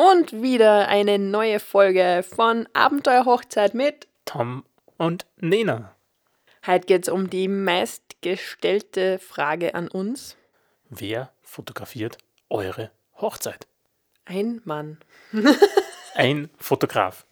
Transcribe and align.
Und 0.00 0.30
wieder 0.30 0.86
eine 0.86 1.18
neue 1.18 1.58
Folge 1.58 2.22
von 2.22 2.68
Abenteuerhochzeit 2.72 3.74
mit 3.74 4.06
Tom 4.26 4.64
und 4.96 5.26
Nena. 5.38 5.92
Heute 6.64 6.86
geht 6.86 7.02
es 7.02 7.08
um 7.08 7.28
die 7.28 7.48
meistgestellte 7.48 9.18
Frage 9.18 9.74
an 9.74 9.88
uns. 9.88 10.36
Wer 10.88 11.32
fotografiert 11.42 12.16
eure 12.48 12.92
Hochzeit? 13.16 13.66
Ein 14.24 14.60
Mann. 14.64 14.98
Ein 16.14 16.48
Fotograf. 16.58 17.26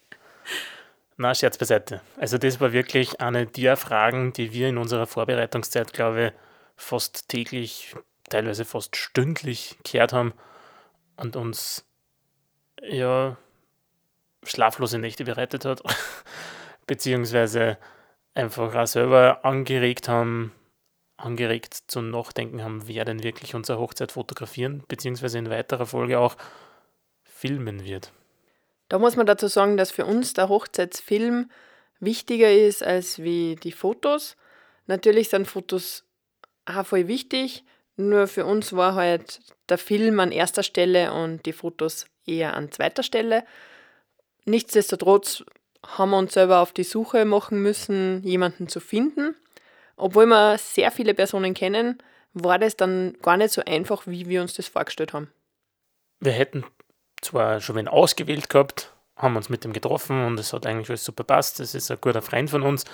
Na, 1.16 1.36
Scherz 1.36 1.58
beiseite. 1.58 2.00
Also 2.16 2.36
das 2.36 2.60
war 2.60 2.72
wirklich 2.72 3.20
eine 3.20 3.46
der 3.46 3.76
Fragen, 3.76 4.32
die 4.32 4.52
wir 4.52 4.68
in 4.68 4.78
unserer 4.78 5.06
Vorbereitungszeit, 5.06 5.92
glaube 5.92 6.26
ich, 6.26 6.32
fast 6.74 7.28
täglich, 7.28 7.94
teilweise 8.28 8.64
fast 8.64 8.96
stündlich 8.96 9.78
gehört 9.84 10.12
haben 10.12 10.34
und 11.16 11.36
uns 11.36 11.85
ja 12.82 13.36
schlaflose 14.42 14.98
Nächte 14.98 15.24
bereitet 15.24 15.64
hat, 15.64 15.82
beziehungsweise 16.87 17.78
einfach 18.34 18.74
auch 18.74 18.87
selber 18.87 19.45
angeregt 19.45 20.09
haben, 20.09 20.52
angeregt 21.16 21.74
zum 21.86 22.10
Nachdenken 22.10 22.62
haben, 22.62 22.86
wer 22.86 23.05
denn 23.05 23.23
wirklich 23.23 23.55
unsere 23.55 23.78
Hochzeit 23.78 24.12
fotografieren, 24.12 24.84
beziehungsweise 24.88 25.38
in 25.38 25.50
weiterer 25.50 25.86
Folge 25.86 26.19
auch 26.19 26.36
filmen 27.24 27.84
wird. 27.84 28.12
Da 28.88 28.98
muss 28.98 29.16
man 29.16 29.27
dazu 29.27 29.48
sagen, 29.48 29.77
dass 29.77 29.91
für 29.91 30.05
uns 30.05 30.34
der 30.34 30.48
Hochzeitsfilm 30.48 31.50
wichtiger 31.98 32.52
ist 32.52 32.83
als 32.83 33.19
wie 33.19 33.56
die 33.56 33.72
Fotos. 33.72 34.36
Natürlich 34.86 35.30
sind 35.30 35.47
Fotos 35.47 36.05
auch 36.66 36.86
voll 36.86 37.08
wichtig, 37.08 37.64
nur 37.96 38.27
für 38.27 38.45
uns 38.45 38.74
war 38.74 38.95
halt 38.95 39.41
der 39.68 39.78
Film 39.78 40.20
an 40.20 40.32
erster 40.32 40.62
Stelle 40.62 41.12
und 41.12 41.46
die 41.46 41.52
Fotos 41.52 42.06
eher 42.27 42.55
an 42.55 42.70
zweiter 42.70 43.02
Stelle. 43.02 43.45
Nichtsdestotrotz 44.45 45.45
haben 45.86 46.10
wir 46.10 46.19
uns 46.19 46.34
selber 46.34 46.61
auf 46.61 46.72
die 46.72 46.84
Suche 46.84 47.24
machen 47.24 47.62
müssen, 47.62 48.22
jemanden 48.22 48.69
zu 48.69 48.80
finden. 48.80 49.34
Obwohl 49.97 50.27
wir 50.27 50.58
sehr 50.58 50.91
viele 50.91 51.14
Personen 51.14 51.55
kennen, 51.55 51.98
war 52.34 52.58
das 52.58 52.77
dann 52.77 53.17
gar 53.22 53.36
nicht 53.36 53.52
so 53.52 53.62
einfach, 53.64 54.06
wie 54.06 54.28
wir 54.28 54.42
uns 54.42 54.55
das 54.55 54.69
vorgestellt 54.69 55.14
haben. 55.14 55.33
Wir 56.20 56.33
hätten 56.33 56.64
zwar 57.22 57.61
schon 57.61 57.77
wen 57.77 57.89
ausgewählt 57.89 58.50
gehabt, 58.50 58.92
haben 59.17 59.36
uns 59.36 59.48
mit 59.48 59.64
dem 59.64 59.72
getroffen 59.72 60.27
und 60.27 60.39
es 60.39 60.52
hat 60.52 60.67
eigentlich 60.67 60.91
alles 60.91 61.05
super 61.05 61.24
passt. 61.24 61.61
Es 61.61 61.74
ist 61.74 61.91
ein 61.91 61.98
guter 62.00 62.20
Freund 62.20 62.50
von 62.50 62.62
uns, 62.62 62.84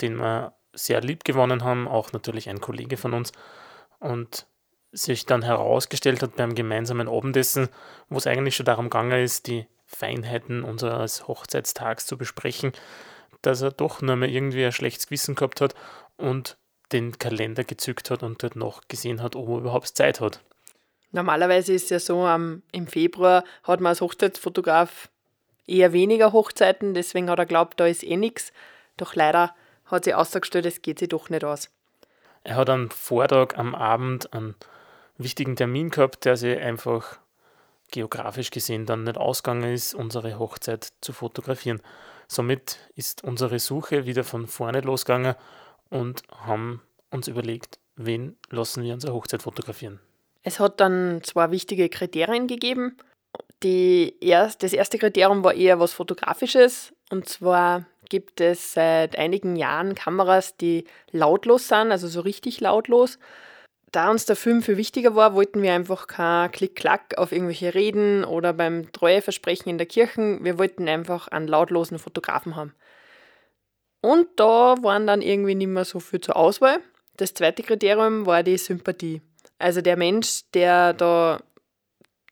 den 0.00 0.16
wir 0.16 0.54
sehr 0.72 1.00
lieb 1.00 1.24
gewonnen 1.24 1.62
haben, 1.62 1.86
auch 1.86 2.12
natürlich 2.12 2.48
ein 2.48 2.60
Kollege 2.60 2.96
von 2.96 3.14
uns. 3.14 3.32
Und 4.00 4.46
sich 4.92 5.26
dann 5.26 5.42
herausgestellt 5.42 6.22
hat 6.22 6.36
beim 6.36 6.54
gemeinsamen 6.54 7.08
Abendessen, 7.08 7.68
wo 8.08 8.18
es 8.18 8.26
eigentlich 8.26 8.56
schon 8.56 8.66
darum 8.66 8.86
gegangen 8.86 9.22
ist, 9.22 9.46
die 9.46 9.66
Feinheiten 9.84 10.64
unseres 10.64 11.28
Hochzeitstags 11.28 12.06
zu 12.06 12.16
besprechen, 12.16 12.72
dass 13.42 13.62
er 13.62 13.70
doch 13.70 14.02
nur 14.02 14.16
mal 14.16 14.28
irgendwie 14.28 14.64
ein 14.64 14.72
schlechtes 14.72 15.06
Gewissen 15.06 15.34
gehabt 15.34 15.60
hat 15.60 15.74
und 16.16 16.56
den 16.92 17.18
Kalender 17.18 17.64
gezückt 17.64 18.10
hat 18.10 18.22
und 18.22 18.42
dort 18.42 18.56
noch 18.56 18.82
gesehen 18.88 19.22
hat, 19.22 19.36
ob 19.36 19.48
er 19.48 19.58
überhaupt 19.58 19.88
Zeit 19.88 20.20
hat. 20.20 20.40
Normalerweise 21.10 21.72
ist 21.72 21.84
es 21.84 21.90
ja 21.90 22.00
so, 22.00 22.26
um, 22.26 22.62
im 22.72 22.86
Februar 22.86 23.44
hat 23.62 23.80
man 23.80 23.90
als 23.90 24.00
Hochzeitsfotograf 24.00 25.10
eher 25.66 25.92
weniger 25.92 26.32
Hochzeiten, 26.32 26.94
deswegen 26.94 27.30
hat 27.30 27.38
er 27.38 27.46
glaubt, 27.46 27.80
da 27.80 27.86
ist 27.86 28.02
eh 28.02 28.16
nichts. 28.16 28.52
Doch 28.96 29.14
leider 29.14 29.54
hat 29.86 30.04
sich 30.04 30.14
ausgestellt, 30.14 30.66
es 30.66 30.82
geht 30.82 30.98
sich 30.98 31.08
doch 31.08 31.30
nicht 31.30 31.44
aus. 31.44 31.70
Er 32.44 32.56
hat 32.56 32.70
am 32.70 32.90
Vortag, 32.90 33.56
am 33.56 33.74
Abend 33.74 34.32
einen 34.32 34.54
wichtigen 35.18 35.56
Termin 35.56 35.90
gehabt, 35.90 36.24
der 36.24 36.36
sich 36.36 36.58
einfach 36.58 37.18
geografisch 37.90 38.50
gesehen 38.50 38.86
dann 38.86 39.04
nicht 39.04 39.18
ausgegangen 39.18 39.72
ist, 39.72 39.94
unsere 39.94 40.38
Hochzeit 40.38 40.92
zu 41.00 41.12
fotografieren. 41.12 41.80
Somit 42.28 42.78
ist 42.94 43.24
unsere 43.24 43.58
Suche 43.58 44.06
wieder 44.06 44.24
von 44.24 44.46
vorne 44.46 44.80
losgegangen 44.80 45.34
und 45.90 46.22
haben 46.30 46.82
uns 47.10 47.28
überlegt, 47.28 47.78
wen 47.96 48.36
lassen 48.50 48.82
wir 48.82 48.94
unsere 48.94 49.14
Hochzeit 49.14 49.42
fotografieren. 49.42 50.00
Es 50.42 50.60
hat 50.60 50.80
dann 50.80 51.20
zwei 51.24 51.50
wichtige 51.50 51.88
Kriterien 51.88 52.46
gegeben. 52.46 52.96
Die 53.62 54.14
erst, 54.20 54.62
das 54.62 54.72
erste 54.72 54.98
Kriterium 54.98 55.42
war 55.42 55.54
eher 55.54 55.80
was 55.80 55.92
Fotografisches. 55.92 56.92
Und 57.10 57.28
zwar 57.28 57.86
gibt 58.08 58.40
es 58.40 58.72
seit 58.72 59.16
einigen 59.16 59.56
Jahren 59.56 59.94
Kameras, 59.94 60.56
die 60.56 60.84
lautlos 61.10 61.68
sind, 61.68 61.92
also 61.92 62.08
so 62.08 62.20
richtig 62.20 62.60
lautlos. 62.60 63.18
Da 63.90 64.10
uns 64.10 64.26
der 64.26 64.36
Film 64.36 64.62
viel 64.62 64.76
wichtiger 64.76 65.14
war, 65.14 65.34
wollten 65.34 65.62
wir 65.62 65.72
einfach 65.72 66.06
kein 66.06 66.52
Klick-Klack 66.52 67.16
auf 67.16 67.32
irgendwelche 67.32 67.74
Reden 67.74 68.24
oder 68.24 68.52
beim 68.52 68.92
Treueversprechen 68.92 69.70
in 69.70 69.78
der 69.78 69.86
Kirche. 69.86 70.38
Wir 70.42 70.58
wollten 70.58 70.88
einfach 70.88 71.28
einen 71.28 71.48
lautlosen 71.48 71.98
Fotografen 71.98 72.54
haben. 72.54 72.74
Und 74.02 74.28
da 74.36 74.76
waren 74.82 75.06
dann 75.06 75.22
irgendwie 75.22 75.54
nicht 75.54 75.68
mehr 75.68 75.86
so 75.86 76.00
viel 76.00 76.20
zur 76.20 76.36
Auswahl. 76.36 76.80
Das 77.16 77.34
zweite 77.34 77.62
Kriterium 77.62 78.26
war 78.26 78.42
die 78.42 78.58
Sympathie. 78.58 79.22
Also 79.58 79.80
der 79.80 79.96
Mensch, 79.96 80.42
der 80.52 80.92
da 80.92 81.40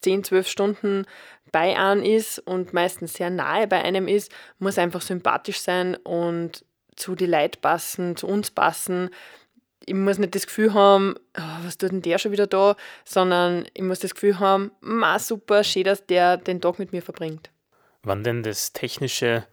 10, 0.03 0.25
12 0.25 0.49
Stunden 0.49 1.07
bei 1.53 1.79
einem 1.79 2.03
ist 2.03 2.39
und 2.41 2.73
meistens 2.73 3.15
sehr 3.15 3.31
nahe 3.31 3.67
bei 3.67 3.83
einem 3.83 4.09
ist, 4.09 4.33
muss 4.59 4.79
einfach 4.79 5.01
sympathisch 5.01 5.61
sein 5.61 5.95
und 5.97 6.65
zu 6.97 7.15
die 7.15 7.27
Leute 7.27 7.59
passen, 7.61 8.17
zu 8.17 8.27
uns 8.27 8.51
passen. 8.51 9.11
Ich 9.85 9.95
muss 9.95 10.19
nicht 10.19 10.35
das 10.35 10.47
Gefühl 10.47 10.75
haben, 10.75 11.15
oh, 11.39 11.65
was 11.65 11.79
tut 11.79 11.93
denn 11.93 12.03
der 12.03 12.19
schon 12.19 12.33
wieder 12.33 12.47
da, 12.47 12.75
sondern 13.05 13.67
ich 13.75 13.83
muss 13.83 14.01
das 14.01 14.15
Gefühl 14.15 14.39
haben, 14.39 14.73
ma 14.81 15.19
super, 15.19 15.63
schön, 15.63 15.85
dass 15.85 16.05
der 16.07 16.37
den 16.37 16.61
Tag 16.61 16.79
mit 16.79 16.93
mir 16.93 17.03
verbringt. 17.03 17.51
Wann 18.03 18.25
denn 18.25 18.43
das 18.43 18.73
technische 18.73 19.47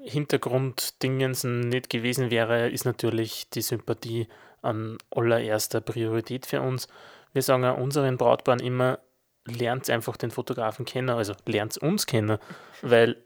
Hintergrunddingensen 0.00 1.60
nicht 1.68 1.90
gewesen 1.90 2.30
wäre, 2.30 2.68
ist 2.68 2.84
natürlich 2.84 3.50
die 3.50 3.62
Sympathie 3.62 4.28
an 4.62 4.98
allererster 5.10 5.80
Priorität 5.80 6.46
für 6.46 6.60
uns. 6.60 6.88
Wir 7.32 7.42
sagen 7.42 7.64
auch 7.64 7.78
unseren 7.78 8.16
Brautpaaren 8.16 8.60
immer, 8.60 8.98
lernt 9.46 9.88
einfach 9.90 10.16
den 10.16 10.30
Fotografen 10.30 10.84
kennen, 10.84 11.10
also 11.10 11.34
lernt 11.46 11.78
uns 11.78 12.06
kennen, 12.06 12.38
weil 12.82 13.16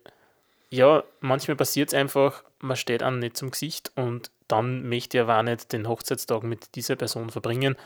ja, 0.70 1.02
manchmal 1.20 1.56
passiert 1.56 1.88
es 1.88 1.94
einfach, 1.94 2.44
man 2.60 2.76
steht 2.76 3.02
an 3.02 3.18
nicht 3.18 3.36
zum 3.36 3.50
Gesicht 3.50 3.90
und 3.96 4.30
dann 4.46 4.88
möchte 4.88 5.18
ich 5.18 5.22
aber 5.22 5.38
auch 5.38 5.42
nicht 5.42 5.72
den 5.72 5.88
Hochzeitstag 5.88 6.44
mit 6.44 6.74
dieser 6.76 6.96
Person 6.96 7.30
verbringen, 7.30 7.76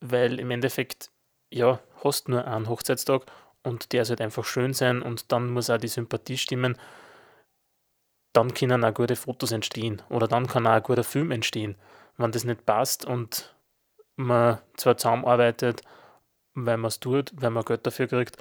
weil 0.00 0.40
im 0.40 0.50
Endeffekt, 0.50 1.10
ja, 1.50 1.80
hast 2.02 2.28
nur 2.28 2.46
einen 2.46 2.68
Hochzeitstag 2.68 3.26
und 3.62 3.92
der 3.92 4.04
sollte 4.04 4.24
einfach 4.24 4.44
schön 4.44 4.74
sein 4.74 5.02
und 5.02 5.30
dann 5.32 5.50
muss 5.50 5.70
auch 5.70 5.78
die 5.78 5.88
Sympathie 5.88 6.38
stimmen. 6.38 6.76
Dann 8.32 8.54
können 8.54 8.84
auch 8.84 8.94
gute 8.94 9.16
Fotos 9.16 9.52
entstehen 9.52 10.02
oder 10.08 10.28
dann 10.28 10.46
kann 10.46 10.66
auch 10.66 10.72
ein 10.72 10.82
guter 10.82 11.04
Film 11.04 11.30
entstehen. 11.30 11.76
Wenn 12.16 12.32
das 12.32 12.44
nicht 12.44 12.66
passt 12.66 13.04
und 13.04 13.54
man 14.16 14.58
zwar 14.76 14.96
zusammenarbeitet, 14.96 15.82
weil 16.56 16.76
man 16.76 16.88
es 16.88 17.00
tut, 17.00 17.32
weil 17.36 17.50
man 17.50 17.64
Geld 17.64 17.86
dafür 17.86 18.08
kriegt, 18.08 18.36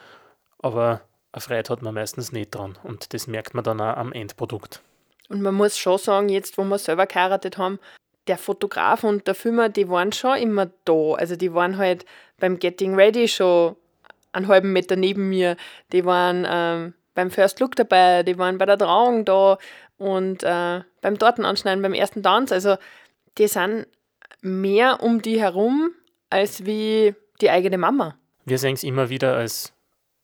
aber 0.59 1.01
eine 1.31 1.41
Freude 1.41 1.69
hat 1.69 1.81
man 1.81 1.93
meistens 1.93 2.31
nicht 2.31 2.55
dran 2.55 2.77
und 2.83 3.13
das 3.13 3.27
merkt 3.27 3.53
man 3.53 3.63
dann 3.63 3.81
auch 3.81 3.97
am 3.97 4.13
Endprodukt. 4.13 4.81
Und 5.29 5.41
man 5.41 5.55
muss 5.55 5.77
schon 5.77 5.97
sagen, 5.97 6.29
jetzt 6.29 6.57
wo 6.57 6.63
wir 6.63 6.77
selber 6.77 7.07
geheiratet 7.07 7.57
haben, 7.57 7.79
der 8.27 8.37
Fotograf 8.37 9.03
und 9.03 9.27
der 9.27 9.35
Filmer, 9.35 9.69
die 9.69 9.89
waren 9.89 10.11
schon 10.11 10.37
immer 10.37 10.67
da. 10.85 11.13
Also 11.13 11.35
die 11.35 11.53
waren 11.53 11.77
halt 11.77 12.05
beim 12.39 12.57
Getting 12.57 12.95
Ready 12.95 13.27
schon 13.27 13.75
einen 14.31 14.47
halben 14.47 14.73
Meter 14.73 14.95
neben 14.95 15.29
mir. 15.29 15.57
Die 15.91 16.05
waren 16.05 16.45
ähm, 16.49 16.93
beim 17.13 17.31
First 17.31 17.59
Look 17.59 17.75
dabei, 17.75 18.23
die 18.23 18.37
waren 18.37 18.57
bei 18.57 18.65
der 18.65 18.77
Trauung 18.77 19.25
da 19.25 19.57
und 19.97 20.43
äh, 20.43 20.81
beim 21.01 21.19
Tortenanschneiden, 21.19 21.81
beim 21.81 21.93
ersten 21.93 22.23
Tanz. 22.23 22.51
Also 22.51 22.77
die 23.37 23.47
sind 23.47 23.87
mehr 24.41 25.01
um 25.01 25.21
die 25.21 25.39
herum 25.39 25.91
als 26.29 26.65
wie 26.65 27.15
die 27.41 27.49
eigene 27.49 27.77
Mama. 27.77 28.17
Wir 28.45 28.57
sehen 28.57 28.73
es 28.73 28.83
immer 28.83 29.09
wieder 29.09 29.35
als 29.35 29.73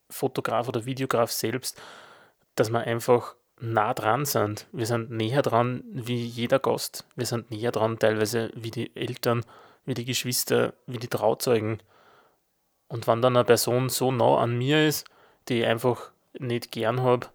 Fotograf 0.10 0.68
oder 0.68 0.86
Videograf 0.86 1.32
selbst, 1.32 1.82
dass 2.56 2.70
wir 2.70 2.82
einfach 2.82 3.36
nah 3.60 3.94
dran 3.94 4.26
sind. 4.26 4.68
Wir 4.72 4.86
sind 4.86 5.12
näher 5.12 5.42
dran 5.42 5.84
wie 5.92 6.24
jeder 6.24 6.60
Gast. 6.60 7.06
Wir 7.16 7.26
sind 7.26 7.52
näher 7.52 7.72
dran 7.72 8.00
teilweise 8.00 8.52
wie 8.56 8.72
die 8.72 8.96
Eltern, 8.96 9.44
wie 9.86 9.94
die 9.94 10.06
Geschwister, 10.06 10.74
wie 10.88 10.98
die 10.98 11.08
Trauzeugen. 11.08 11.82
Und 12.88 13.08
wenn 13.08 13.22
dann 13.22 13.38
eine 13.38 13.46
Person 13.46 13.90
so 13.90 14.12
nah 14.12 14.38
an 14.38 14.58
mir 14.58 14.88
ist, 14.88 15.08
die 15.48 15.62
ich 15.62 15.66
einfach 15.66 16.12
nicht 16.38 16.72
gern 16.72 17.02
habe, 17.02 17.28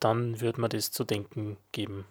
dann 0.00 0.40
wird 0.40 0.58
mir 0.58 0.68
das 0.68 0.90
zu 0.90 1.04
denken 1.04 1.58
geben. 1.72 2.06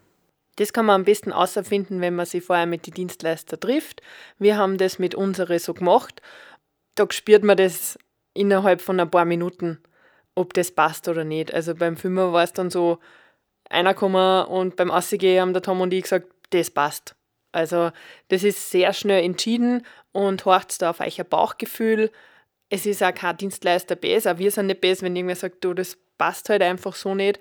Das 0.55 0.73
kann 0.73 0.85
man 0.85 0.95
am 0.95 1.05
besten 1.05 1.31
außerfinden, 1.31 2.01
wenn 2.01 2.15
man 2.15 2.25
sich 2.25 2.43
vorher 2.43 2.65
mit 2.65 2.85
den 2.85 2.93
Dienstleister 2.93 3.59
trifft. 3.59 4.01
Wir 4.37 4.57
haben 4.57 4.77
das 4.77 4.99
mit 4.99 5.15
unsere 5.15 5.57
so 5.59 5.73
gemacht 5.73 6.21
da 6.99 7.07
spürt 7.11 7.43
man 7.43 7.57
das 7.57 7.97
innerhalb 8.33 8.81
von 8.81 8.99
ein 8.99 9.09
paar 9.09 9.25
Minuten, 9.25 9.79
ob 10.35 10.53
das 10.53 10.71
passt 10.71 11.07
oder 11.07 11.23
nicht. 11.23 11.53
Also 11.53 11.75
beim 11.75 11.97
Filmer 11.97 12.33
war 12.33 12.43
es 12.43 12.53
dann 12.53 12.69
so, 12.69 12.99
einer 13.69 13.93
gekommen 13.93 14.45
und 14.47 14.75
beim 14.75 14.91
Aussehen 14.91 15.41
haben 15.41 15.53
der 15.53 15.61
Tom 15.61 15.81
und 15.81 15.93
ich 15.93 16.03
gesagt, 16.03 16.27
das 16.49 16.71
passt. 16.71 17.15
Also 17.51 17.91
das 18.29 18.43
ist 18.43 18.71
sehr 18.71 18.93
schnell 18.93 19.23
entschieden 19.23 19.85
und 20.11 20.43
horcht 20.45 20.81
da 20.81 20.89
auf 20.89 20.99
euer 20.99 21.23
Bauchgefühl. 21.23 22.11
es 22.69 22.85
ist 22.85 23.03
auch 23.03 23.13
kein 23.13 23.37
Dienstleister 23.37 23.95
besser, 23.95 24.37
wir 24.37 24.51
sind 24.51 24.67
nicht 24.67 24.81
besser, 24.81 25.03
wenn 25.03 25.15
irgendwer 25.15 25.35
sagt, 25.35 25.63
du, 25.63 25.73
das 25.73 25.97
passt 26.17 26.49
halt 26.49 26.61
einfach 26.61 26.95
so 26.95 27.15
nicht. 27.15 27.39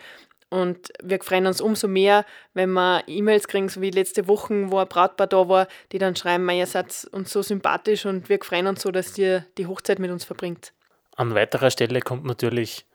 Und 0.51 0.93
wir 1.03 1.21
freuen 1.23 1.47
uns 1.47 1.61
umso 1.61 1.89
mehr, 1.89 2.25
wenn 2.55 2.71
wir 2.71 3.03
E-Mails 3.07 3.49
kriegen, 3.49 3.69
so 3.69 3.83
wie 3.83 3.91
letzte 3.91 4.29
Woche, 4.29 4.71
wo 4.71 4.79
ein 4.79 4.89
Brautpaar 4.89 5.27
da 5.27 5.49
war, 5.49 5.69
die 5.93 5.99
dann 5.99 6.17
schreiben, 6.17 6.49
ihr 6.51 6.67
seid 6.67 7.07
uns 7.13 7.31
so 7.31 7.43
sympathisch 7.43 8.07
und 8.07 8.29
wir 8.29 8.39
freuen 8.43 8.67
uns 8.67 8.83
so, 8.83 8.91
dass 8.91 9.19
ihr 9.19 9.45
die 9.59 9.67
Hochzeit 9.67 9.99
mit 9.99 10.11
uns 10.11 10.25
verbringt. 10.25 10.73
An 11.17 11.35
weiterer 11.35 11.71
Stelle 11.71 12.01
kommt 12.01 12.25
natürlich 12.25 12.87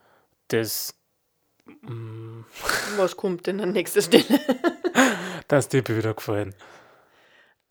das. 0.47 0.95
Mm, 1.81 2.41
Was 2.97 3.17
kommt 3.17 3.45
denn 3.45 3.61
an 3.61 3.71
nächster 3.71 4.01
Stelle? 4.01 4.23
dass 5.47 5.69
die 5.69 5.81
Bilder 5.81 6.13
gefallen. 6.13 6.55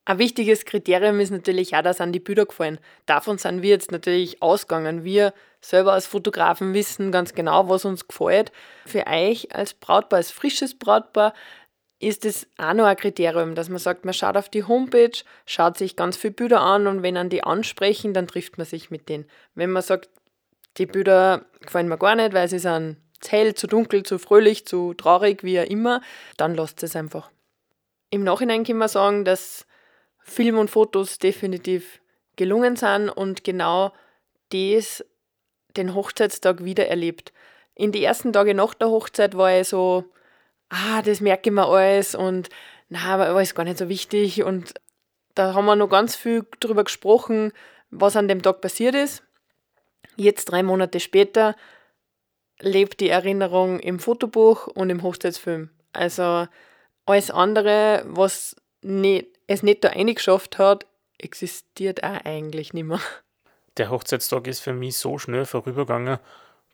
Ein 0.05 0.19
wichtiges 0.19 0.65
Kriterium 0.65 1.21
ist 1.21 1.31
natürlich 1.31 1.77
auch, 1.77 1.83
dass 1.83 2.01
an 2.01 2.13
die 2.13 2.21
Bilder 2.21 2.47
gefallen. 2.47 2.79
Davon 3.07 3.39
sind 3.39 3.63
wir 3.63 3.71
jetzt 3.71 3.93
natürlich 3.93 4.43
ausgegangen. 4.43 5.05
Wir 5.05 5.33
selber 5.63 5.93
als 5.93 6.07
Fotografen 6.07 6.75
wissen 6.75 7.13
ganz 7.13 7.35
genau, 7.35 7.69
was 7.69 7.85
uns 7.85 8.09
gefällt. 8.09 8.53
Für 8.85 9.07
euch 9.07 9.55
als 9.55 9.75
Brautpaar, 9.75 10.19
als 10.19 10.31
frisches 10.31 10.79
Brautpaar, 10.79 11.33
ist 12.01 12.25
es 12.25 12.49
auch 12.59 12.75
noch 12.75 12.85
ein 12.85 12.97
Kriterium, 12.97 13.55
dass 13.55 13.69
man 13.69 13.79
sagt, 13.79 14.05
man 14.05 14.13
schaut 14.13 14.37
auf 14.37 14.49
die 14.49 14.65
Homepage, 14.65 15.17
schaut 15.47 15.79
sich 15.79 15.95
ganz 15.95 16.17
viele 16.17 16.35
Bilder 16.35 16.61
an 16.61 16.89
und 16.89 17.05
wenn 17.05 17.17
an 17.17 17.29
die 17.29 17.45
ansprechen, 17.45 18.13
dann 18.13 18.27
trifft 18.27 18.59
man 18.59 18.67
sich 18.67 18.91
mit 18.91 19.09
denen. 19.09 19.25
Wenn 19.55 19.71
man 19.71 19.83
sagt, 19.83 20.11
die 20.79 20.87
Bilder 20.87 21.45
gefallen 21.61 21.89
mir 21.89 21.99
gar 21.99 22.17
nicht, 22.17 22.33
weil 22.33 22.49
sie 22.49 22.59
sind 22.59 22.97
zu 23.21 23.31
hell, 23.31 23.55
zu 23.55 23.69
dunkel, 23.69 24.03
zu 24.03 24.19
fröhlich, 24.19 24.67
zu 24.67 24.95
traurig, 24.95 25.45
wie 25.45 25.61
auch 25.61 25.65
immer, 25.65 26.03
dann 26.37 26.57
lasst 26.57 26.83
es 26.83 26.97
einfach. 26.97 27.31
Im 28.11 28.25
Nachhinein 28.25 28.65
kann 28.65 28.79
man 28.79 28.89
sagen, 28.89 29.25
dass 29.25 29.65
Film 30.25 30.59
und 30.59 30.71
Fotos 30.71 31.19
definitiv 31.19 32.01
gelungen 32.35 32.75
sind 32.75 33.11
und 33.11 33.45
genau 33.45 33.93
das 34.51 35.05
den 35.77 35.95
Hochzeitstag 35.95 36.65
wieder 36.65 36.89
erlebt. 36.89 37.33
In 37.75 37.93
die 37.93 38.05
ersten 38.05 38.33
Tage 38.33 38.55
nach 38.55 38.75
der 38.75 38.89
Hochzeit 38.89 39.37
war 39.37 39.59
ich 39.59 39.69
so, 39.69 40.05
ah, 40.69 41.03
das 41.03 41.21
merke 41.21 41.51
ich 41.51 41.55
mir 41.55 41.67
alles 41.67 42.15
und 42.15 42.49
na, 42.89 43.15
aber 43.15 43.29
alles 43.29 43.55
gar 43.55 43.65
nicht 43.65 43.79
so 43.79 43.89
wichtig 43.89 44.43
und 44.43 44.75
da 45.35 45.55
haben 45.55 45.65
wir 45.65 45.77
noch 45.77 45.89
ganz 45.89 46.15
viel 46.15 46.45
drüber 46.61 46.85
gesprochen, 46.85 47.53
was 47.91 48.17
an 48.17 48.29
dem 48.29 48.43
Tag 48.43 48.61
passiert 48.61 48.95
ist. 48.95 49.23
Jetzt, 50.17 50.47
drei 50.47 50.63
Monate 50.63 51.01
später, 51.01 51.57
lebt 52.61 53.01
die 53.01 53.09
Erinnerung 53.09 53.81
im 53.81 53.99
Fotobuch 53.99 54.67
und 54.67 54.91
im 54.91 55.03
Hochzeitsfilm. 55.03 55.71
Also 55.93 56.47
alles 57.07 57.31
andere, 57.31 58.05
was 58.07 58.57
nicht, 58.83 59.27
es 59.47 59.63
nicht 59.63 59.85
da 59.85 59.89
eingeschafft 59.89 60.59
hat, 60.59 60.87
existiert 61.19 62.03
auch 62.05 62.25
eigentlich 62.25 62.73
nicht 62.73 62.85
mehr. 62.85 63.01
Der 63.77 63.91
Hochzeitstag 63.91 64.47
ist 64.47 64.61
für 64.61 64.73
mich 64.73 64.97
so 64.97 65.19
schnell 65.19 65.45
vorübergegangen, 65.45 66.19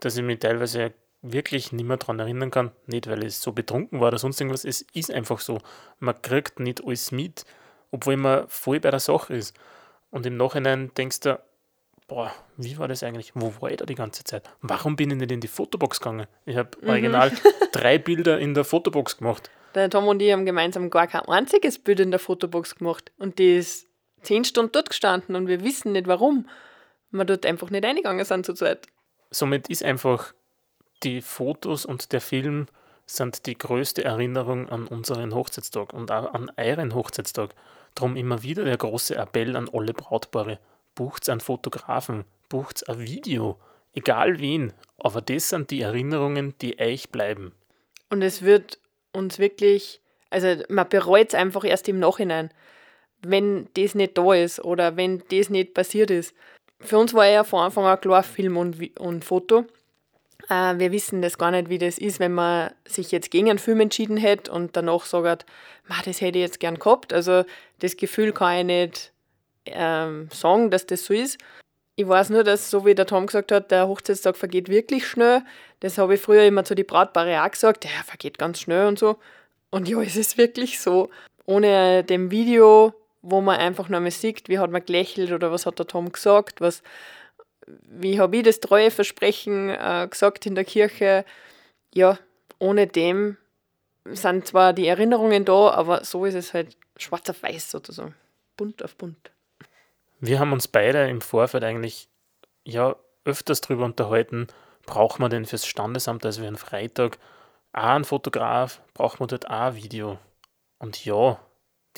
dass 0.00 0.16
ich 0.16 0.22
mich 0.22 0.40
teilweise 0.40 0.92
wirklich 1.22 1.72
nicht 1.72 1.84
mehr 1.84 1.96
daran 1.96 2.18
erinnern 2.18 2.50
kann. 2.50 2.72
Nicht, 2.86 3.08
weil 3.08 3.24
es 3.24 3.42
so 3.42 3.52
betrunken 3.52 4.00
war 4.00 4.08
oder 4.08 4.18
sonst 4.18 4.40
irgendwas. 4.40 4.64
Es 4.64 4.82
ist 4.92 5.10
einfach 5.12 5.40
so. 5.40 5.60
Man 5.98 6.20
kriegt 6.22 6.60
nicht 6.60 6.84
alles 6.84 7.12
mit, 7.12 7.44
obwohl 7.90 8.16
man 8.16 8.48
voll 8.48 8.80
bei 8.80 8.90
der 8.90 9.00
Sache 9.00 9.34
ist. 9.34 9.56
Und 10.10 10.26
im 10.26 10.36
Nachhinein 10.36 10.92
denkst 10.96 11.20
du, 11.20 11.40
boah, 12.06 12.32
wie 12.56 12.78
war 12.78 12.88
das 12.88 13.02
eigentlich? 13.02 13.32
Wo 13.34 13.52
war 13.60 13.70
ich 13.70 13.76
da 13.76 13.84
die 13.84 13.94
ganze 13.94 14.24
Zeit? 14.24 14.48
Warum 14.62 14.96
bin 14.96 15.10
ich 15.10 15.16
nicht 15.18 15.30
in 15.30 15.40
die 15.40 15.48
Fotobox 15.48 16.00
gegangen? 16.00 16.26
Ich 16.46 16.56
habe 16.56 16.70
mhm. 16.80 16.88
original 16.88 17.32
drei 17.72 17.98
Bilder 17.98 18.38
in 18.38 18.54
der 18.54 18.64
Fotobox 18.64 19.18
gemacht. 19.18 19.50
Der 19.74 19.90
Tom 19.90 20.08
und 20.08 20.20
ich 20.22 20.32
haben 20.32 20.46
gemeinsam 20.46 20.90
gar 20.90 21.06
kein 21.06 21.22
einziges 21.22 21.78
Bild 21.78 22.00
in 22.00 22.10
der 22.10 22.20
Fotobox 22.20 22.76
gemacht. 22.76 23.12
Und 23.18 23.38
die 23.38 23.56
ist 23.56 23.86
zehn 24.22 24.44
Stunden 24.44 24.72
dort 24.72 24.88
gestanden 24.88 25.36
und 25.36 25.46
wir 25.46 25.62
wissen 25.62 25.92
nicht 25.92 26.06
warum. 26.06 26.48
Wir 27.10 27.24
dort 27.24 27.46
einfach 27.46 27.70
nicht 27.70 27.84
eingegangen 27.84 28.24
sind 28.24 28.44
zur 28.46 28.54
Zeit. 28.54 28.86
Somit 29.30 29.68
ist 29.68 29.82
einfach 29.82 30.34
die 31.02 31.20
Fotos 31.20 31.86
und 31.86 32.12
der 32.12 32.20
Film 32.20 32.66
sind 33.06 33.46
die 33.46 33.56
größte 33.56 34.04
Erinnerung 34.04 34.68
an 34.68 34.86
unseren 34.86 35.34
Hochzeitstag 35.34 35.92
und 35.92 36.10
auch 36.10 36.34
an 36.34 36.50
euren 36.56 36.94
Hochzeitstag. 36.94 37.54
Darum 37.94 38.16
immer 38.16 38.42
wieder 38.42 38.64
der 38.64 38.76
große 38.76 39.16
Appell 39.16 39.56
an 39.56 39.70
alle 39.72 39.94
Brautpaare. 39.94 40.58
Bucht 40.94 41.28
einen 41.28 41.40
Fotografen, 41.40 42.24
bucht 42.48 42.88
ein 42.88 43.00
Video, 43.00 43.58
egal 43.94 44.38
wen, 44.38 44.72
aber 44.98 45.20
das 45.20 45.48
sind 45.48 45.70
die 45.70 45.80
Erinnerungen, 45.80 46.54
die 46.60 46.78
euch 46.78 47.10
bleiben. 47.10 47.52
Und 48.10 48.22
es 48.22 48.42
wird 48.42 48.78
uns 49.12 49.38
wirklich, 49.38 50.00
also 50.30 50.62
man 50.68 50.88
bereut 50.88 51.28
es 51.28 51.34
einfach 51.34 51.64
erst 51.64 51.88
im 51.88 51.98
Nachhinein, 51.98 52.50
wenn 53.22 53.68
das 53.74 53.94
nicht 53.94 54.18
da 54.18 54.34
ist 54.34 54.60
oder 54.64 54.96
wenn 54.96 55.22
das 55.30 55.50
nicht 55.50 55.74
passiert 55.74 56.10
ist. 56.10 56.34
Für 56.80 56.98
uns 56.98 57.14
war 57.14 57.26
ja 57.26 57.44
von 57.44 57.60
Anfang 57.60 57.84
an 57.84 58.00
klar 58.00 58.22
Film 58.22 58.56
und, 58.56 58.98
und 58.98 59.24
Foto. 59.24 59.64
Äh, 60.48 60.78
wir 60.78 60.92
wissen 60.92 61.22
das 61.22 61.38
gar 61.38 61.50
nicht, 61.50 61.68
wie 61.68 61.78
das 61.78 61.98
ist, 61.98 62.20
wenn 62.20 62.32
man 62.32 62.70
sich 62.86 63.10
jetzt 63.10 63.30
gegen 63.30 63.50
einen 63.50 63.58
Film 63.58 63.80
entschieden 63.80 64.16
hätte 64.16 64.52
und 64.52 64.76
danach 64.76 65.04
sagt, 65.04 65.44
das 66.04 66.20
hätte 66.20 66.38
ich 66.38 66.44
jetzt 66.44 66.60
gern 66.60 66.78
gehabt. 66.78 67.12
Also 67.12 67.44
das 67.80 67.96
Gefühl 67.96 68.32
kann 68.32 68.58
ich 68.58 68.64
nicht 68.64 69.12
ähm, 69.66 70.28
sagen, 70.32 70.70
dass 70.70 70.86
das 70.86 71.04
so 71.04 71.14
ist. 71.14 71.38
Ich 71.96 72.06
weiß 72.06 72.30
nur, 72.30 72.44
dass, 72.44 72.70
so 72.70 72.86
wie 72.86 72.94
der 72.94 73.06
Tom 73.06 73.26
gesagt 73.26 73.50
hat, 73.50 73.72
der 73.72 73.88
Hochzeitstag 73.88 74.36
vergeht 74.36 74.68
wirklich 74.68 75.06
schnell. 75.06 75.42
Das 75.80 75.98
habe 75.98 76.14
ich 76.14 76.20
früher 76.20 76.44
immer 76.44 76.64
zu 76.64 76.76
die 76.76 76.84
Brautpaare 76.84 77.42
auch 77.42 77.50
gesagt, 77.50 77.84
der 77.84 77.90
vergeht 78.04 78.38
ganz 78.38 78.60
schnell 78.60 78.86
und 78.86 78.98
so. 79.00 79.16
Und 79.70 79.88
ja, 79.88 80.00
es 80.00 80.16
ist 80.16 80.38
wirklich 80.38 80.80
so. 80.80 81.10
Ohne 81.44 82.04
dem 82.04 82.30
Video, 82.30 82.94
wo 83.30 83.40
man 83.40 83.58
einfach 83.58 83.88
nur 83.88 84.00
mal 84.00 84.10
sieht, 84.10 84.48
wie 84.48 84.58
hat 84.58 84.70
man 84.70 84.84
gelächelt 84.84 85.32
oder 85.32 85.52
was 85.52 85.66
hat 85.66 85.78
der 85.78 85.86
Tom 85.86 86.12
gesagt, 86.12 86.60
was, 86.60 86.82
wie 87.66 88.20
habe 88.20 88.36
ich 88.36 88.42
das 88.42 88.60
treue 88.60 88.90
Versprechen 88.90 89.70
äh, 89.70 90.06
gesagt 90.10 90.46
in 90.46 90.54
der 90.54 90.64
Kirche. 90.64 91.24
Ja, 91.92 92.18
ohne 92.58 92.86
dem 92.86 93.36
sind 94.04 94.46
zwar 94.46 94.72
die 94.72 94.86
Erinnerungen 94.86 95.44
da, 95.44 95.70
aber 95.70 96.04
so 96.04 96.24
ist 96.24 96.34
es 96.34 96.54
halt 96.54 96.76
schwarz 96.96 97.28
auf 97.28 97.42
weiß 97.42 97.70
sozusagen. 97.70 98.14
Bunt 98.56 98.82
auf 98.82 98.96
bunt. 98.96 99.30
Wir 100.20 100.40
haben 100.40 100.52
uns 100.52 100.66
beide 100.66 101.08
im 101.08 101.20
Vorfeld 101.20 101.62
eigentlich 101.62 102.08
ja 102.64 102.96
öfters 103.24 103.60
darüber 103.60 103.84
unterhalten, 103.84 104.48
braucht 104.86 105.20
man 105.20 105.30
denn 105.30 105.44
fürs 105.44 105.66
Standesamt, 105.66 106.24
also 106.24 106.42
wie 106.42 106.46
ein 106.46 106.56
Freitag, 106.56 107.18
auch 107.72 107.82
einen 107.82 108.04
Fotograf, 108.04 108.80
braucht 108.94 109.20
man 109.20 109.28
dort 109.28 109.48
auch 109.48 109.52
ein 109.52 109.76
Video. 109.76 110.18
Und 110.78 111.04
ja, 111.04 111.38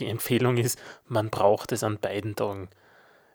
die 0.01 0.09
Empfehlung 0.09 0.57
ist, 0.57 0.81
man 1.07 1.31
braucht 1.31 1.73
es 1.73 1.85
an 1.85 1.99
beiden 1.99 2.37
Tagen. 2.37 2.69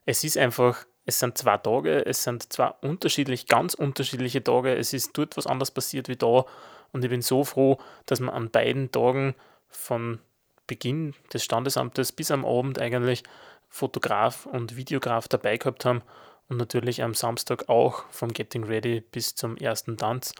Es 0.05 0.23
ist 0.23 0.37
einfach, 0.37 0.85
es 1.05 1.19
sind 1.19 1.37
zwei 1.37 1.57
Tage, 1.57 2.05
es 2.05 2.23
sind 2.23 2.51
zwei 2.51 2.67
unterschiedlich, 2.81 3.47
ganz 3.47 3.73
unterschiedliche 3.73 4.43
Tage, 4.43 4.75
es 4.75 4.93
ist 4.93 5.17
dort 5.17 5.37
was 5.37 5.47
anderes 5.47 5.71
passiert 5.71 6.09
wie 6.09 6.15
da 6.15 6.45
und 6.91 7.03
ich 7.03 7.09
bin 7.09 7.21
so 7.21 7.43
froh, 7.43 7.77
dass 8.05 8.19
man 8.19 8.33
an 8.33 8.51
beiden 8.51 8.91
Tagen 8.91 9.35
von 9.67 10.19
Beginn 10.67 11.13
des 11.33 11.43
Standesamtes 11.43 12.11
bis 12.11 12.31
am 12.31 12.45
Abend 12.45 12.79
eigentlich 12.79 13.23
Fotograf 13.69 14.45
und 14.45 14.75
Videograf 14.75 15.27
dabei 15.27 15.57
gehabt 15.57 15.85
haben 15.85 16.01
und 16.47 16.57
natürlich 16.57 17.03
am 17.03 17.13
Samstag 17.13 17.69
auch 17.69 18.05
vom 18.09 18.29
Getting 18.31 18.63
Ready 18.63 19.01
bis 19.01 19.35
zum 19.35 19.57
ersten 19.57 19.97
Tanz. 19.97 20.33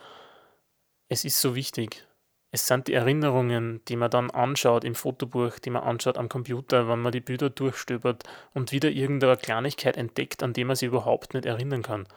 Es 1.09 1.25
ist 1.25 1.39
so 1.39 1.55
wichtig. 1.55 2.05
Es 2.55 2.67
sind 2.67 2.87
die 2.87 2.93
Erinnerungen, 2.93 3.81
die 3.89 3.97
man 3.97 4.09
dann 4.09 4.31
anschaut 4.31 4.85
im 4.85 4.95
Fotobuch, 4.95 5.59
die 5.59 5.71
man 5.71 5.83
anschaut 5.83 6.17
am 6.17 6.29
Computer, 6.29 6.87
wenn 6.87 7.01
man 7.01 7.11
die 7.11 7.19
Bilder 7.19 7.49
durchstöbert 7.49 8.23
und 8.53 8.71
wieder 8.71 8.89
irgendeine 8.89 9.35
Kleinigkeit 9.35 9.97
entdeckt, 9.97 10.41
an 10.41 10.53
die 10.53 10.63
man 10.63 10.77
sich 10.77 10.87
überhaupt 10.87 11.33
nicht 11.33 11.45
erinnern 11.45 11.81
kann. 11.81 12.07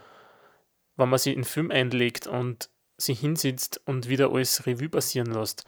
Wenn 0.95 1.09
man 1.09 1.19
sie 1.19 1.33
in 1.33 1.43
Film 1.43 1.73
einlegt 1.73 2.29
und 2.29 2.71
sie 2.97 3.15
hinsitzt 3.15 3.81
und 3.85 4.09
wieder 4.09 4.31
alles 4.31 4.65
Revue 4.65 4.89
passieren 4.89 5.33
lässt, 5.33 5.65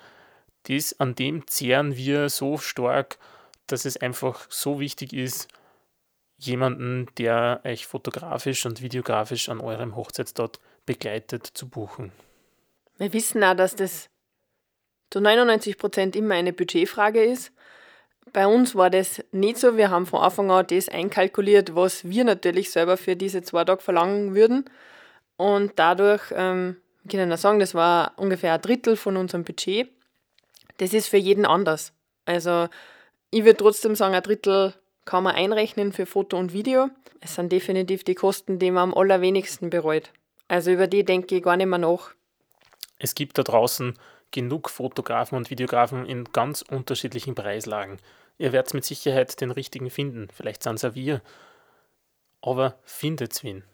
das, 0.69 1.01
an 1.01 1.17
dem 1.17 1.49
zehren 1.49 1.97
wir 1.97 2.29
so 2.29 2.57
stark 2.57 3.19
dass 3.67 3.85
es 3.85 3.97
einfach 3.97 4.47
so 4.51 4.79
wichtig 4.79 5.13
ist, 5.13 5.49
jemanden, 6.39 7.09
der 7.19 7.61
euch 7.65 7.87
fotografisch 7.87 8.67
und 8.67 8.83
videografisch 8.83 9.49
an 9.49 9.61
eurem 9.61 9.97
Hochzeitstag 9.97 10.59
begleitet, 10.87 11.47
zu 11.47 11.69
buchen. 11.69 12.13
Wir 12.99 13.13
wissen 13.13 13.43
auch, 13.45 13.55
dass 13.55 13.77
das 13.77 14.11
zu 15.11 15.21
99 15.21 15.77
Prozent 15.77 16.17
immer 16.17 16.35
eine 16.35 16.53
Budgetfrage 16.53 17.23
ist. 17.23 17.53
Bei 18.33 18.47
uns 18.47 18.75
war 18.77 18.91
das 18.91 19.25
nicht 19.33 19.59
so. 19.59 19.77
Wir 19.77 19.91
haben 19.91 20.07
von 20.07 20.21
Anfang 20.21 20.51
an 20.51 20.67
das 20.69 20.89
einkalkuliert, 20.89 21.75
was 21.75 22.09
wir 22.09 22.25
natürlich 22.25 22.71
selber 22.71 22.97
für 22.97 23.17
diese 23.17 23.43
zwei 23.43 23.65
Tage 23.65 23.83
verlangen 23.83 24.35
würden. 24.35 24.65
Und 25.37 25.73
dadurch, 25.77 26.23
ähm, 26.33 26.77
ich 27.05 27.11
kann 27.11 27.29
ja 27.29 27.37
sagen, 27.37 27.59
das 27.59 27.75
war 27.75 28.13
ungefähr 28.17 28.55
ein 28.55 28.63
Drittel 28.63 28.97
von 28.97 29.17
unserem 29.17 29.43
Budget. 29.43 29.91
Das 30.77 30.93
ist 30.93 31.09
für 31.09 31.17
jeden 31.17 31.45
anders. 31.45 31.93
Also 32.25 32.69
ich 33.31 33.45
würde 33.45 33.57
trotzdem 33.57 33.97
sagen, 33.97 34.15
ein 34.15 34.23
Drittel 34.23 34.75
kann 35.05 35.25
man 35.25 35.35
einrechnen 35.35 35.93
für 35.93 36.07
Foto 36.07 36.39
und 36.39 36.53
Video. 36.53 36.89
Es 37.21 37.35
sind 37.35 37.51
definitiv 37.51 38.05
die 38.05 38.15
Kosten, 38.15 38.59
die 38.59 38.71
man 38.71 38.91
am 38.91 38.95
allerwenigsten 38.95 39.71
bereut. 39.71 40.11
Also 40.47 40.71
über 40.71 40.87
die 40.87 41.05
denke 41.05 41.37
ich 41.37 41.43
gar 41.43 41.57
nicht 41.57 41.67
mehr 41.67 41.79
nach. 41.79 42.13
Es 42.99 43.15
gibt 43.15 43.39
da 43.39 43.43
draußen 43.43 43.95
genug 44.31 44.71
Fotografen 44.71 45.37
und 45.37 45.51
Videografen 45.51 46.07
in 46.07 46.25
ganz 46.25 46.63
unterschiedlichen 46.63 47.35
Preislagen. 47.35 47.99
Ihr 48.39 48.53
werdet 48.53 48.75
mit 48.75 48.85
Sicherheit 48.85 49.41
den 49.41 49.51
richtigen 49.51 49.91
finden. 49.91 50.29
Vielleicht 50.35 50.63
sind 50.63 50.83
es 50.83 50.95
wir. 50.95 51.21
Aber 52.41 52.79
findet's 52.85 53.45
wen. 53.45 53.65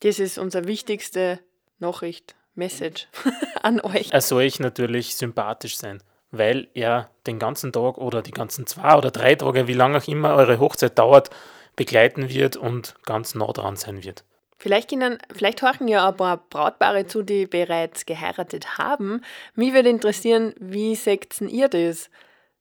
Das 0.00 0.18
ist 0.18 0.38
unsere 0.38 0.66
wichtigste 0.66 1.38
Nachricht, 1.78 2.34
Message 2.54 3.08
an 3.62 3.80
euch. 3.80 4.10
Er 4.12 4.20
soll 4.20 4.44
euch 4.44 4.58
natürlich 4.60 5.16
sympathisch 5.16 5.76
sein, 5.76 6.02
weil 6.30 6.68
er 6.74 7.10
den 7.26 7.38
ganzen 7.38 7.72
Tag 7.72 7.98
oder 7.98 8.22
die 8.22 8.32
ganzen 8.32 8.66
zwei 8.66 8.96
oder 8.96 9.10
drei 9.10 9.34
Tage, 9.34 9.68
wie 9.68 9.74
lange 9.74 9.98
auch 9.98 10.08
immer 10.08 10.34
eure 10.34 10.58
Hochzeit 10.58 10.98
dauert, 10.98 11.30
begleiten 11.76 12.28
wird 12.30 12.56
und 12.56 12.94
ganz 13.04 13.34
nah 13.34 13.52
dran 13.52 13.76
sein 13.76 14.02
wird. 14.02 14.24
Vielleicht, 14.58 14.90
können, 14.90 15.18
vielleicht 15.34 15.62
horchen 15.62 15.86
ja 15.86 16.08
ein 16.08 16.16
paar 16.16 16.38
Brautpaare 16.38 17.06
zu, 17.06 17.22
die 17.22 17.46
bereits 17.46 18.06
geheiratet 18.06 18.78
haben. 18.78 19.20
Mich 19.54 19.74
würde 19.74 19.90
interessieren, 19.90 20.54
wie 20.58 20.94
seht 20.94 21.40
ihr 21.40 21.68
das? 21.68 22.10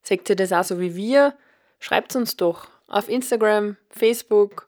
Seht 0.01 0.29
ihr 0.29 0.35
das 0.35 0.51
auch 0.51 0.63
so 0.63 0.79
wie 0.79 0.95
wir? 0.95 1.35
Schreibt 1.79 2.15
uns 2.15 2.35
doch 2.35 2.67
auf 2.87 3.09
Instagram, 3.09 3.77
Facebook 3.89 4.67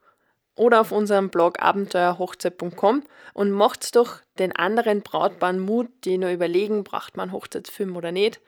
oder 0.56 0.82
auf 0.82 0.92
unserem 0.92 1.30
Blog 1.30 1.62
abenteuerhochzeit.com 1.62 3.04
und 3.34 3.52
macht 3.52 3.96
doch 3.96 4.20
den 4.40 4.56
anderen 4.56 5.02
Brautpaaren 5.02 5.60
Mut, 5.60 5.90
die 6.06 6.18
nur 6.18 6.32
überlegen, 6.32 6.84
braucht 6.84 7.18
man 7.18 7.32
Hochzeitsfilm 7.32 7.96
oder 7.96 8.12
nicht? 8.12 8.40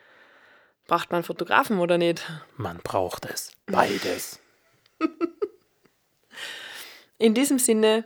Braucht 0.87 1.11
man 1.11 1.23
Fotografen 1.23 1.79
oder 1.79 1.99
nicht? 1.99 2.27
Man 2.57 2.79
braucht 2.83 3.25
es. 3.25 3.51
Beides. 3.67 4.39
In 7.19 7.35
diesem 7.35 7.59
Sinne. 7.59 8.05